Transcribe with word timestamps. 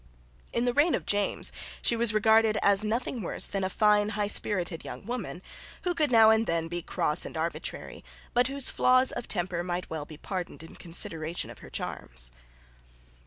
In 0.51 0.65
the 0.65 0.73
reign 0.73 0.95
of 0.95 1.05
James 1.05 1.51
she 1.83 1.95
was 1.95 2.11
regarded 2.11 2.57
as 2.63 2.83
nothing 2.83 3.21
worse 3.21 3.47
than 3.47 3.63
a 3.63 3.69
fine 3.69 4.09
highspirited 4.13 4.83
young 4.83 5.05
woman, 5.05 5.43
who 5.83 5.93
could 5.93 6.09
now 6.11 6.31
and 6.31 6.47
then 6.47 6.67
be 6.67 6.81
cross 6.81 7.23
and 7.23 7.37
arbitrary, 7.37 8.03
but 8.33 8.47
whose 8.47 8.71
flaws 8.71 9.11
of 9.11 9.27
temper 9.27 9.61
might 9.63 9.91
well 9.91 10.05
be 10.05 10.17
pardoned 10.17 10.63
in 10.63 10.73
consideration 10.73 11.51
of 11.51 11.59
her 11.59 11.69
charms. 11.69 12.31